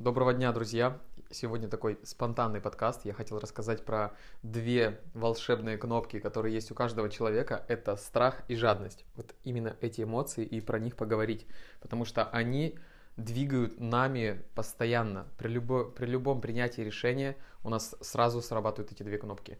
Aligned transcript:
Доброго 0.00 0.32
дня, 0.32 0.50
друзья! 0.50 0.98
Сегодня 1.30 1.68
такой 1.68 1.98
спонтанный 2.04 2.62
подкаст. 2.62 3.04
Я 3.04 3.12
хотел 3.12 3.38
рассказать 3.38 3.84
про 3.84 4.14
две 4.42 4.98
волшебные 5.12 5.76
кнопки, 5.76 6.20
которые 6.20 6.54
есть 6.54 6.70
у 6.70 6.74
каждого 6.74 7.10
человека. 7.10 7.66
Это 7.68 7.96
страх 7.96 8.42
и 8.48 8.54
жадность. 8.54 9.04
Вот 9.14 9.34
именно 9.44 9.76
эти 9.82 10.00
эмоции 10.00 10.42
и 10.42 10.62
про 10.62 10.78
них 10.78 10.96
поговорить. 10.96 11.46
Потому 11.82 12.06
что 12.06 12.24
они 12.24 12.78
двигают 13.18 13.78
нами 13.78 14.42
постоянно. 14.54 15.26
При, 15.36 15.48
любо, 15.48 15.84
при 15.84 16.06
любом 16.06 16.40
принятии 16.40 16.80
решения 16.80 17.36
у 17.62 17.68
нас 17.68 17.94
сразу 18.00 18.40
срабатывают 18.40 18.92
эти 18.92 19.02
две 19.02 19.18
кнопки. 19.18 19.58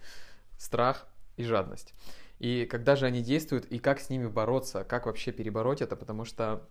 Страх 0.56 1.06
и 1.36 1.44
жадность. 1.44 1.92
И 2.38 2.64
когда 2.64 2.96
же 2.96 3.04
они 3.04 3.20
действуют, 3.20 3.66
и 3.66 3.78
как 3.78 4.00
с 4.00 4.08
ними 4.08 4.26
бороться, 4.26 4.84
как 4.84 5.04
вообще 5.04 5.32
перебороть 5.32 5.82
это, 5.82 5.96
потому 5.96 6.24
что 6.24 6.66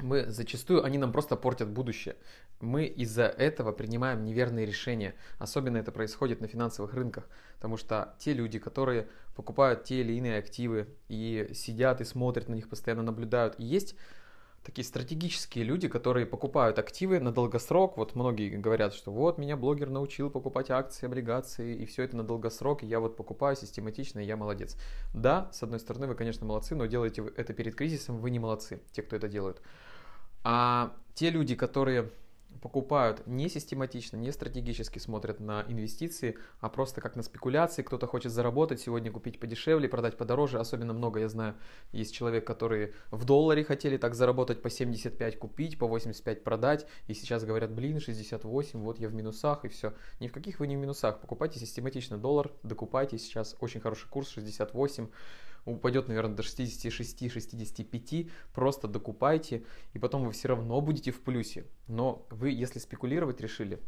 мы 0.00 0.26
зачастую, 0.26 0.84
они 0.84 0.98
нам 0.98 1.12
просто 1.12 1.36
портят 1.36 1.68
будущее. 1.68 2.16
Мы 2.60 2.86
из-за 2.86 3.24
этого 3.24 3.72
принимаем 3.72 4.24
неверные 4.24 4.66
решения. 4.66 5.14
Особенно 5.38 5.76
это 5.76 5.92
происходит 5.92 6.40
на 6.40 6.48
финансовых 6.48 6.94
рынках. 6.94 7.28
Потому 7.56 7.76
что 7.76 8.14
те 8.18 8.32
люди, 8.32 8.58
которые 8.58 9.08
покупают 9.36 9.84
те 9.84 10.00
или 10.00 10.14
иные 10.14 10.38
активы 10.38 10.88
и 11.08 11.50
сидят 11.54 12.00
и 12.00 12.04
смотрят 12.04 12.48
на 12.48 12.54
них, 12.54 12.68
постоянно 12.68 13.02
наблюдают, 13.02 13.54
есть 13.58 13.94
такие 14.64 14.84
стратегические 14.84 15.64
люди, 15.64 15.88
которые 15.88 16.26
покупают 16.26 16.78
активы 16.78 17.20
на 17.20 17.32
долгосрок. 17.32 17.96
Вот 17.96 18.14
многие 18.14 18.48
говорят, 18.56 18.94
что 18.94 19.12
вот 19.12 19.38
меня 19.38 19.56
блогер 19.56 19.90
научил 19.90 20.30
покупать 20.30 20.70
акции, 20.70 21.06
облигации, 21.06 21.76
и 21.76 21.84
все 21.84 22.02
это 22.02 22.16
на 22.16 22.24
долгосрок, 22.24 22.82
и 22.82 22.86
я 22.86 22.98
вот 22.98 23.16
покупаю 23.16 23.56
систематично, 23.56 24.20
и 24.20 24.24
я 24.24 24.36
молодец. 24.36 24.76
Да, 25.12 25.50
с 25.52 25.62
одной 25.62 25.80
стороны, 25.80 26.06
вы, 26.06 26.14
конечно, 26.14 26.46
молодцы, 26.46 26.74
но 26.74 26.86
делаете 26.86 27.24
это 27.36 27.52
перед 27.52 27.74
кризисом, 27.74 28.18
вы 28.18 28.30
не 28.30 28.38
молодцы, 28.38 28.80
те, 28.92 29.02
кто 29.02 29.16
это 29.16 29.28
делают. 29.28 29.60
А 30.42 30.96
те 31.14 31.30
люди, 31.30 31.54
которые 31.54 32.10
покупают 32.64 33.26
не 33.26 33.50
систематично, 33.50 34.16
не 34.16 34.32
стратегически 34.32 34.98
смотрят 34.98 35.38
на 35.38 35.66
инвестиции, 35.68 36.38
а 36.60 36.70
просто 36.70 37.02
как 37.02 37.14
на 37.14 37.22
спекуляции. 37.22 37.82
Кто-то 37.82 38.06
хочет 38.06 38.32
заработать, 38.32 38.80
сегодня 38.80 39.12
купить 39.12 39.38
подешевле, 39.38 39.86
продать 39.86 40.16
подороже. 40.16 40.58
Особенно 40.58 40.94
много, 40.94 41.20
я 41.20 41.28
знаю, 41.28 41.56
есть 41.92 42.14
человек, 42.14 42.46
которые 42.46 42.94
в 43.10 43.26
долларе 43.26 43.64
хотели 43.64 43.98
так 43.98 44.14
заработать 44.14 44.62
по 44.62 44.70
75 44.70 45.38
купить, 45.38 45.78
по 45.78 45.86
85 45.86 46.42
продать. 46.42 46.86
И 47.06 47.12
сейчас 47.12 47.44
говорят, 47.44 47.70
блин, 47.70 48.00
68, 48.00 48.80
вот 48.80 48.98
я 48.98 49.10
в 49.10 49.14
минусах 49.14 49.66
и 49.66 49.68
все. 49.68 49.92
Ни 50.18 50.28
в 50.28 50.32
каких 50.32 50.58
вы 50.58 50.66
не 50.66 50.78
в 50.78 50.80
минусах. 50.80 51.20
Покупайте 51.20 51.60
систематично 51.60 52.16
доллар, 52.16 52.50
докупайте. 52.62 53.18
Сейчас 53.18 53.56
очень 53.60 53.82
хороший 53.82 54.08
курс 54.08 54.30
68 54.30 55.10
упадет, 55.64 56.08
наверное, 56.08 56.36
до 56.36 56.42
66-65, 56.42 58.30
просто 58.52 58.88
докупайте, 58.88 59.64
и 59.92 59.98
потом 59.98 60.24
вы 60.24 60.32
все 60.32 60.48
равно 60.48 60.80
будете 60.80 61.10
в 61.10 61.20
плюсе. 61.22 61.66
Но 61.88 62.26
вы, 62.30 62.50
если 62.50 62.78
спекулировать 62.78 63.40
решили, 63.40 63.80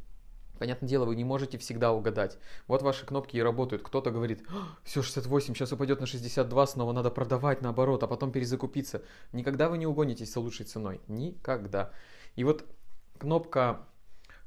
Понятное 0.58 0.88
дело, 0.88 1.04
вы 1.04 1.16
не 1.16 1.24
можете 1.24 1.58
всегда 1.58 1.92
угадать. 1.92 2.38
Вот 2.66 2.82
ваши 2.82 3.04
кнопки 3.04 3.36
и 3.36 3.42
работают. 3.42 3.82
Кто-то 3.82 4.10
говорит, 4.10 4.42
все, 4.84 5.02
68, 5.02 5.54
сейчас 5.54 5.72
упадет 5.72 6.00
на 6.00 6.06
62, 6.06 6.66
снова 6.66 6.92
надо 6.92 7.10
продавать 7.10 7.60
наоборот, 7.60 8.02
а 8.02 8.06
потом 8.06 8.32
перезакупиться. 8.32 9.02
Никогда 9.32 9.68
вы 9.68 9.76
не 9.78 9.86
угонитесь 9.86 10.32
за 10.32 10.40
лучшей 10.40 10.64
ценой. 10.64 11.00
Никогда. 11.08 11.92
И 12.36 12.44
вот 12.44 12.64
кнопка 13.18 13.86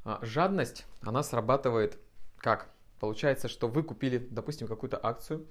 а, 0.04 0.20
жадность, 0.24 0.86
она 1.02 1.22
срабатывает 1.22 2.00
как? 2.38 2.70
Получается, 3.00 3.48
что 3.48 3.68
вы 3.68 3.84
купили, 3.84 4.18
допустим, 4.18 4.68
какую-то 4.68 5.00
акцию, 5.02 5.46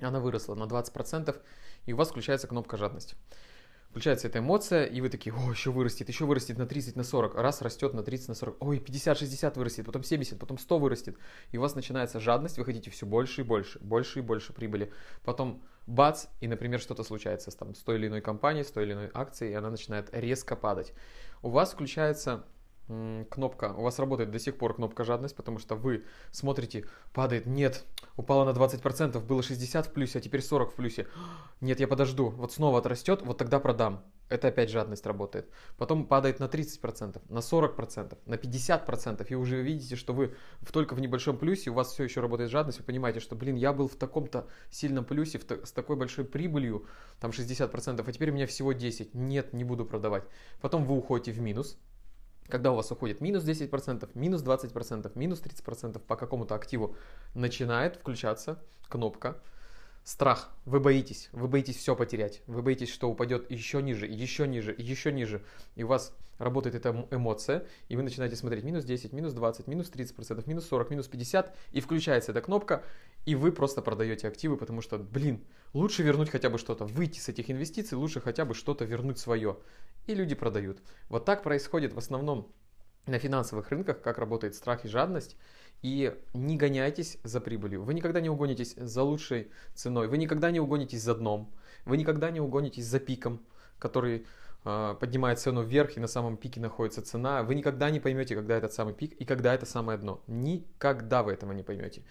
она 0.00 0.20
выросла 0.20 0.54
на 0.54 0.64
20%, 0.64 1.40
и 1.86 1.92
у 1.92 1.96
вас 1.96 2.08
включается 2.08 2.46
кнопка 2.46 2.76
жадность. 2.76 3.16
Включается 3.94 4.26
эта 4.26 4.40
эмоция, 4.40 4.86
и 4.86 5.00
вы 5.00 5.08
такие, 5.08 5.32
о, 5.32 5.52
еще 5.52 5.70
вырастет, 5.70 6.08
еще 6.08 6.24
вырастет 6.24 6.58
на 6.58 6.66
30, 6.66 6.96
на 6.96 7.04
40, 7.04 7.36
раз 7.36 7.62
растет 7.62 7.94
на 7.94 8.02
30, 8.02 8.26
на 8.26 8.34
40, 8.34 8.56
ой, 8.60 8.80
50, 8.80 9.18
60 9.18 9.56
вырастет, 9.56 9.86
потом 9.86 10.02
70, 10.02 10.36
потом 10.36 10.58
100 10.58 10.78
вырастет, 10.80 11.16
и 11.52 11.58
у 11.58 11.60
вас 11.60 11.76
начинается 11.76 12.18
жадность, 12.18 12.58
вы 12.58 12.64
хотите 12.64 12.90
все 12.90 13.06
больше 13.06 13.42
и 13.42 13.44
больше, 13.44 13.78
больше 13.78 14.18
и 14.18 14.22
больше 14.22 14.52
прибыли. 14.52 14.92
Потом 15.22 15.62
бац, 15.86 16.26
и, 16.40 16.48
например, 16.48 16.80
что-то 16.80 17.04
случается 17.04 17.52
с, 17.52 17.54
там, 17.54 17.72
с 17.76 17.82
той 17.84 17.98
или 17.98 18.08
иной 18.08 18.20
компанией, 18.20 18.64
с 18.64 18.72
той 18.72 18.82
или 18.82 18.94
иной 18.94 19.10
акцией, 19.14 19.52
и 19.52 19.54
она 19.54 19.70
начинает 19.70 20.08
резко 20.12 20.56
падать. 20.56 20.92
У 21.42 21.50
вас 21.50 21.72
включается 21.72 22.44
кнопка, 22.86 23.72
у 23.76 23.82
вас 23.82 23.98
работает 23.98 24.30
до 24.30 24.38
сих 24.38 24.58
пор 24.58 24.74
кнопка 24.74 25.04
жадность, 25.04 25.34
потому 25.34 25.58
что 25.58 25.74
вы 25.74 26.04
смотрите, 26.30 26.86
падает, 27.12 27.46
нет, 27.46 27.84
упало 28.16 28.44
на 28.44 28.56
20%, 28.56 29.18
было 29.24 29.42
60 29.42 29.86
в 29.86 29.92
плюсе, 29.92 30.18
а 30.18 30.22
теперь 30.22 30.42
40 30.42 30.72
в 30.72 30.74
плюсе. 30.74 31.06
Нет, 31.60 31.80
я 31.80 31.88
подожду, 31.88 32.30
вот 32.30 32.52
снова 32.52 32.78
отрастет, 32.78 33.22
вот 33.22 33.38
тогда 33.38 33.58
продам. 33.58 34.04
Это 34.30 34.48
опять 34.48 34.70
жадность 34.70 35.06
работает. 35.06 35.50
Потом 35.76 36.06
падает 36.06 36.40
на 36.40 36.44
30%, 36.44 37.22
на 37.28 37.38
40%, 37.38 38.18
на 38.26 38.34
50%, 38.34 39.26
и 39.28 39.34
уже 39.34 39.62
видите, 39.62 39.96
что 39.96 40.12
вы 40.12 40.34
только 40.72 40.94
в 40.94 41.00
небольшом 41.00 41.36
плюсе, 41.36 41.70
у 41.70 41.74
вас 41.74 41.92
все 41.92 42.04
еще 42.04 42.20
работает 42.20 42.50
жадность, 42.50 42.78
вы 42.78 42.84
понимаете, 42.84 43.20
что, 43.20 43.36
блин, 43.36 43.56
я 43.56 43.72
был 43.72 43.86
в 43.86 43.96
таком-то 43.96 44.48
сильном 44.70 45.04
плюсе, 45.04 45.40
с 45.62 45.72
такой 45.72 45.96
большой 45.96 46.24
прибылью, 46.24 46.86
там 47.20 47.30
60%, 47.30 48.04
а 48.06 48.12
теперь 48.12 48.30
у 48.30 48.34
меня 48.34 48.46
всего 48.46 48.72
10. 48.72 49.14
Нет, 49.14 49.52
не 49.52 49.64
буду 49.64 49.84
продавать. 49.84 50.24
Потом 50.60 50.84
вы 50.84 50.96
уходите 50.96 51.32
в 51.32 51.40
минус, 51.40 51.78
когда 52.48 52.72
у 52.72 52.74
вас 52.74 52.90
уходит 52.90 53.20
минус 53.20 53.44
10%, 53.44 54.08
минус 54.14 54.42
20%, 54.42 55.12
минус 55.14 55.42
30% 55.42 55.98
по 55.98 56.16
какому-то 56.16 56.54
активу, 56.54 56.96
начинает 57.34 57.96
включаться 57.96 58.62
кнопка 58.88 59.40
страх. 60.04 60.54
Вы 60.66 60.80
боитесь, 60.80 61.30
вы 61.32 61.48
боитесь 61.48 61.76
все 61.76 61.96
потерять, 61.96 62.42
вы 62.46 62.62
боитесь, 62.62 62.90
что 62.90 63.10
упадет 63.10 63.50
еще 63.50 63.82
ниже, 63.82 64.06
еще 64.06 64.46
ниже, 64.46 64.74
еще 64.76 65.10
ниже. 65.12 65.42
И 65.74 65.82
у 65.82 65.88
вас 65.88 66.14
работает 66.38 66.76
эта 66.76 67.06
эмоция, 67.10 67.66
и 67.88 67.96
вы 67.96 68.02
начинаете 68.02 68.36
смотреть 68.36 68.64
минус 68.64 68.84
10, 68.84 69.12
минус 69.12 69.32
20, 69.32 69.66
минус 69.66 69.90
30%, 69.90 70.42
минус 70.46 70.66
40, 70.66 70.90
минус 70.90 71.08
50, 71.08 71.56
и 71.72 71.80
включается 71.80 72.32
эта 72.32 72.42
кнопка, 72.42 72.82
и 73.24 73.34
вы 73.34 73.52
просто 73.52 73.82
продаете 73.82 74.28
активы, 74.28 74.56
потому 74.56 74.82
что, 74.82 74.98
блин, 74.98 75.42
лучше 75.72 76.02
вернуть 76.02 76.30
хотя 76.30 76.50
бы 76.50 76.58
что-то, 76.58 76.84
выйти 76.84 77.18
с 77.18 77.28
этих 77.28 77.50
инвестиций, 77.50 77.96
лучше 77.96 78.20
хотя 78.20 78.44
бы 78.44 78.54
что-то 78.54 78.84
вернуть 78.84 79.18
свое. 79.18 79.56
И 80.06 80.14
люди 80.14 80.34
продают. 80.34 80.82
Вот 81.08 81.24
так 81.24 81.42
происходит 81.42 81.94
в 81.94 81.98
основном 81.98 82.52
на 83.06 83.18
финансовых 83.18 83.70
рынках, 83.70 84.00
как 84.00 84.18
работает 84.18 84.54
страх 84.54 84.84
и 84.84 84.88
жадность. 84.88 85.36
И 85.82 86.16
не 86.32 86.56
гоняйтесь 86.56 87.18
за 87.24 87.40
прибылью. 87.40 87.82
Вы 87.82 87.92
никогда 87.94 88.20
не 88.20 88.30
угонитесь 88.30 88.74
за 88.74 89.02
лучшей 89.02 89.50
ценой. 89.74 90.08
Вы 90.08 90.16
никогда 90.16 90.50
не 90.50 90.60
угонитесь 90.60 91.02
за 91.02 91.14
дном. 91.14 91.52
Вы 91.84 91.98
никогда 91.98 92.30
не 92.30 92.40
угонитесь 92.40 92.86
за 92.86 93.00
пиком, 93.00 93.40
который 93.78 94.26
э, 94.64 94.94
поднимает 94.98 95.38
цену 95.40 95.62
вверх 95.62 95.96
и 95.96 96.00
на 96.00 96.06
самом 96.06 96.38
пике 96.38 96.60
находится 96.60 97.02
цена. 97.02 97.42
Вы 97.42 97.54
никогда 97.54 97.90
не 97.90 98.00
поймете, 98.00 98.34
когда 98.34 98.56
этот 98.56 98.72
самый 98.72 98.94
пик 98.94 99.12
и 99.12 99.26
когда 99.26 99.52
это 99.52 99.66
самое 99.66 99.98
дно. 99.98 100.22
Никогда 100.26 101.22
вы 101.22 101.32
этого 101.32 101.52
не 101.52 101.62
поймете. 101.62 102.02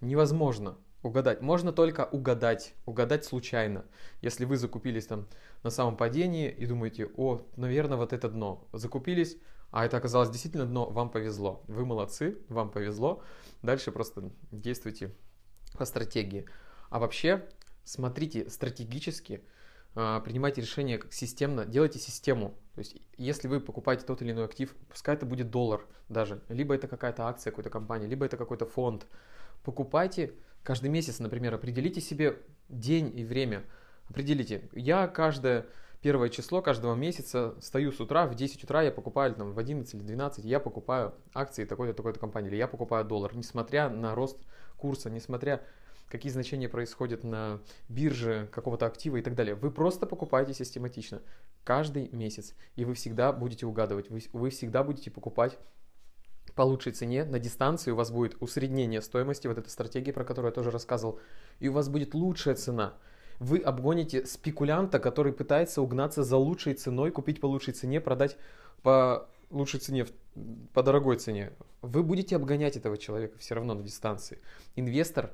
Невозможно 0.00 0.76
угадать. 1.02 1.40
Можно 1.40 1.72
только 1.72 2.04
угадать, 2.04 2.74
угадать 2.84 3.24
случайно. 3.24 3.84
Если 4.22 4.44
вы 4.44 4.56
закупились 4.56 5.06
там 5.06 5.26
на 5.62 5.70
самом 5.70 5.96
падении 5.96 6.50
и 6.50 6.66
думаете, 6.66 7.08
о, 7.16 7.42
наверное, 7.56 7.96
вот 7.96 8.12
это 8.12 8.28
дно. 8.28 8.66
Закупились, 8.72 9.36
а 9.70 9.84
это 9.84 9.96
оказалось 9.96 10.30
действительно 10.30 10.66
дно, 10.66 10.88
вам 10.90 11.10
повезло. 11.10 11.62
Вы 11.68 11.86
молодцы, 11.86 12.38
вам 12.48 12.70
повезло. 12.70 13.22
Дальше 13.62 13.92
просто 13.92 14.30
действуйте 14.50 15.14
по 15.78 15.84
стратегии. 15.84 16.46
А 16.88 16.98
вообще, 16.98 17.48
смотрите 17.84 18.50
стратегически, 18.50 19.44
а, 19.94 20.20
принимайте 20.20 20.60
решения 20.60 20.98
как 20.98 21.12
системно, 21.12 21.66
делайте 21.66 21.98
систему. 21.98 22.54
То 22.74 22.80
есть, 22.80 22.96
если 23.16 23.48
вы 23.48 23.60
покупаете 23.60 24.04
тот 24.04 24.22
или 24.22 24.32
иной 24.32 24.44
актив, 24.44 24.74
пускай 24.88 25.14
это 25.14 25.26
будет 25.26 25.50
доллар 25.50 25.86
даже, 26.08 26.42
либо 26.48 26.74
это 26.74 26.88
какая-то 26.88 27.26
акция 27.26 27.50
какой-то 27.50 27.70
компании, 27.70 28.06
либо 28.06 28.24
это 28.24 28.36
какой-то 28.36 28.66
фонд. 28.66 29.06
Покупайте 29.64 30.34
каждый 30.62 30.90
месяц, 30.90 31.18
например, 31.18 31.54
определите 31.54 32.00
себе 32.00 32.38
день 32.68 33.16
и 33.16 33.24
время. 33.24 33.64
Определите, 34.08 34.68
я 34.72 35.06
каждое 35.06 35.66
первое 36.00 36.30
число 36.30 36.62
каждого 36.62 36.94
месяца 36.94 37.54
стою 37.60 37.92
с 37.92 38.00
утра, 38.00 38.26
в 38.26 38.34
10 38.34 38.64
утра 38.64 38.82
я 38.82 38.90
покупаю, 38.90 39.34
там, 39.34 39.52
в 39.52 39.58
11 39.58 39.94
или 39.94 40.02
12, 40.02 40.44
я 40.44 40.60
покупаю 40.60 41.14
акции 41.34 41.64
такой-то, 41.64 41.94
такой-то 41.94 42.18
компании, 42.18 42.48
или 42.48 42.56
я 42.56 42.68
покупаю 42.68 43.04
доллар, 43.04 43.34
несмотря 43.34 43.88
на 43.88 44.14
рост 44.14 44.38
курса, 44.76 45.10
несмотря 45.10 45.62
какие 46.08 46.32
значения 46.32 46.68
происходят 46.68 47.22
на 47.22 47.60
бирже 47.88 48.48
какого-то 48.50 48.86
актива 48.86 49.18
и 49.18 49.22
так 49.22 49.36
далее. 49.36 49.54
Вы 49.54 49.70
просто 49.70 50.06
покупаете 50.06 50.54
систематично 50.54 51.22
каждый 51.62 52.08
месяц, 52.10 52.54
и 52.74 52.84
вы 52.84 52.94
всегда 52.94 53.32
будете 53.32 53.66
угадывать, 53.66 54.10
вы, 54.10 54.20
вы 54.32 54.50
всегда 54.50 54.82
будете 54.82 55.10
покупать 55.10 55.56
по 56.56 56.62
лучшей 56.62 56.92
цене 56.92 57.24
на 57.24 57.38
дистанции, 57.38 57.92
у 57.92 57.96
вас 57.96 58.10
будет 58.10 58.36
усреднение 58.40 59.02
стоимости, 59.02 59.46
вот 59.46 59.58
эта 59.58 59.70
стратегия, 59.70 60.12
про 60.12 60.24
которую 60.24 60.50
я 60.50 60.54
тоже 60.54 60.72
рассказывал, 60.72 61.20
и 61.60 61.68
у 61.68 61.72
вас 61.72 61.88
будет 61.88 62.14
лучшая 62.14 62.56
цена– 62.56 62.94
вы 63.40 63.58
обгоните 63.58 64.26
спекулянта, 64.26 65.00
который 65.00 65.32
пытается 65.32 65.80
угнаться 65.82 66.22
за 66.22 66.36
лучшей 66.36 66.74
ценой, 66.74 67.10
купить 67.10 67.40
по 67.40 67.46
лучшей 67.46 67.72
цене, 67.72 68.00
продать 68.00 68.36
по 68.82 69.28
лучшей 69.48 69.80
цене, 69.80 70.06
по 70.74 70.82
дорогой 70.82 71.16
цене. 71.16 71.52
Вы 71.80 72.02
будете 72.02 72.36
обгонять 72.36 72.76
этого 72.76 72.98
человека 72.98 73.38
все 73.38 73.54
равно 73.54 73.74
на 73.74 73.82
дистанции. 73.82 74.38
Инвестор 74.76 75.32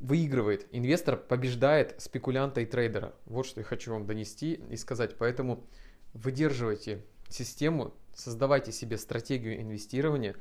выигрывает, 0.00 0.66
инвестор 0.70 1.16
побеждает 1.16 1.94
спекулянта 1.98 2.60
и 2.60 2.66
трейдера. 2.66 3.14
Вот 3.24 3.46
что 3.46 3.60
я 3.60 3.64
хочу 3.64 3.92
вам 3.92 4.06
донести 4.06 4.60
и 4.68 4.76
сказать. 4.76 5.16
Поэтому 5.16 5.64
выдерживайте 6.12 7.02
систему, 7.30 7.94
создавайте 8.14 8.70
себе 8.70 8.98
стратегию 8.98 9.58
инвестирования. 9.62 10.36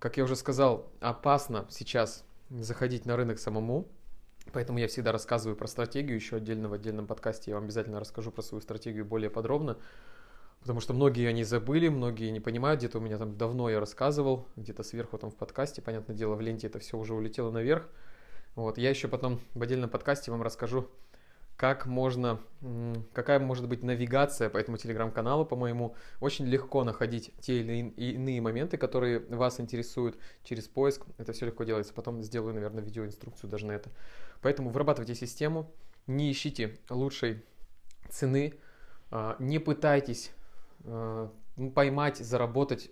Как 0.00 0.16
я 0.16 0.24
уже 0.24 0.34
сказал, 0.34 0.90
опасно 0.98 1.66
сейчас 1.70 2.24
заходить 2.50 3.06
на 3.06 3.16
рынок 3.16 3.38
самому, 3.38 3.86
поэтому 4.52 4.78
я 4.78 4.88
всегда 4.88 5.12
рассказываю 5.12 5.56
про 5.56 5.66
стратегию, 5.66 6.16
еще 6.16 6.36
отдельно 6.36 6.68
в 6.68 6.72
отдельном 6.72 7.06
подкасте. 7.06 7.50
Я 7.50 7.56
вам 7.56 7.64
обязательно 7.64 8.00
расскажу 8.00 8.30
про 8.30 8.42
свою 8.42 8.60
стратегию 8.62 9.04
более 9.04 9.30
подробно, 9.30 9.78
потому 10.60 10.80
что 10.80 10.94
многие 10.94 11.28
они 11.28 11.44
забыли, 11.44 11.88
многие 11.88 12.30
не 12.30 12.40
понимают, 12.40 12.80
где-то 12.80 12.98
у 12.98 13.00
меня 13.00 13.18
там 13.18 13.36
давно 13.36 13.70
я 13.70 13.80
рассказывал, 13.80 14.46
где-то 14.56 14.82
сверху 14.82 15.18
там 15.18 15.30
в 15.30 15.36
подкасте, 15.36 15.82
понятное 15.82 16.16
дело, 16.16 16.34
в 16.34 16.40
ленте 16.40 16.66
это 16.66 16.78
все 16.78 16.96
уже 16.96 17.14
улетело 17.14 17.50
наверх. 17.50 17.88
Вот, 18.54 18.78
я 18.78 18.90
еще 18.90 19.08
потом 19.08 19.40
в 19.54 19.62
отдельном 19.62 19.90
подкасте 19.90 20.30
вам 20.30 20.42
расскажу, 20.42 20.88
как 21.56 21.86
можно, 21.86 22.40
какая 23.12 23.38
может 23.38 23.68
быть 23.68 23.82
навигация 23.84 24.50
по 24.50 24.58
этому 24.58 24.76
телеграм-каналу, 24.76 25.46
по-моему, 25.46 25.94
очень 26.20 26.46
легко 26.46 26.82
находить 26.82 27.32
те 27.40 27.60
или 27.60 27.90
иные 27.90 28.40
моменты, 28.40 28.76
которые 28.76 29.20
вас 29.20 29.60
интересуют 29.60 30.18
через 30.42 30.66
поиск. 30.66 31.02
Это 31.16 31.32
все 31.32 31.46
легко 31.46 31.62
делается. 31.62 31.94
Потом 31.94 32.22
сделаю, 32.22 32.54
наверное, 32.54 32.82
видеоинструкцию 32.82 33.50
даже 33.50 33.66
на 33.66 33.72
это. 33.72 33.90
Поэтому 34.42 34.70
вырабатывайте 34.70 35.14
систему, 35.14 35.70
не 36.08 36.30
ищите 36.32 36.76
лучшей 36.90 37.44
цены, 38.10 38.54
а, 39.10 39.36
не 39.38 39.60
пытайтесь 39.60 40.32
а, 40.84 41.30
поймать, 41.72 42.18
заработать 42.18 42.90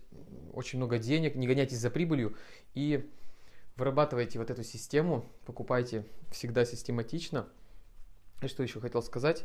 очень 0.53 0.79
много 0.79 0.99
денег, 0.99 1.35
не 1.35 1.49
гоняйтесь 1.49 1.79
за 1.79 1.91
прибылью 1.91 2.37
и 2.75 3.11
вырабатывайте 3.77 4.39
вот 4.39 4.51
эту 4.51 4.63
систему, 4.63 5.29
покупайте 5.47 6.07
всегда 6.31 6.65
систематично– 6.65 7.49
и 8.45 8.49
что 8.49 8.63
еще 8.63 8.81
хотел 8.81 9.03
сказать? 9.03 9.45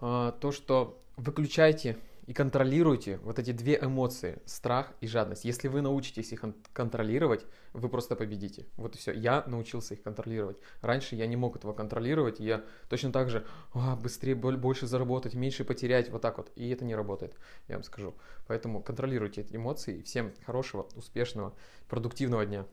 А, 0.00 0.32
то, 0.32 0.52
что 0.52 1.02
выключайте 1.16 1.96
и 2.26 2.32
контролируйте 2.32 3.18
вот 3.18 3.38
эти 3.38 3.52
две 3.52 3.78
эмоции, 3.80 4.40
страх 4.46 4.92
и 5.00 5.06
жадность. 5.06 5.44
Если 5.44 5.68
вы 5.68 5.80
научитесь 5.80 6.32
их 6.32 6.44
контролировать, 6.72 7.46
вы 7.72 7.88
просто 7.88 8.16
победите. 8.16 8.66
Вот 8.76 8.96
и 8.96 8.98
все. 8.98 9.12
Я 9.12 9.44
научился 9.46 9.94
их 9.94 10.02
контролировать. 10.02 10.58
Раньше 10.82 11.14
я 11.14 11.26
не 11.26 11.36
мог 11.36 11.56
этого 11.56 11.72
контролировать. 11.72 12.40
Я 12.40 12.64
точно 12.88 13.12
так 13.12 13.30
же 13.30 13.46
а, 13.72 13.94
быстрее, 13.94 14.34
больше 14.34 14.86
заработать, 14.86 15.34
меньше 15.34 15.64
потерять, 15.64 16.10
вот 16.10 16.22
так 16.22 16.38
вот. 16.38 16.50
И 16.56 16.68
это 16.70 16.84
не 16.84 16.96
работает, 16.96 17.34
я 17.68 17.76
вам 17.76 17.84
скажу. 17.84 18.14
Поэтому 18.48 18.82
контролируйте 18.82 19.42
эти 19.42 19.54
эмоции. 19.54 20.02
Всем 20.02 20.32
хорошего, 20.44 20.88
успешного, 20.96 21.54
продуктивного 21.88 22.44
дня. 22.44 22.66